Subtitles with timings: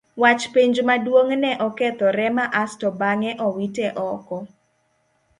[0.21, 4.37] Wach penj maduong' ne okethore ma asto bang'e owite oko.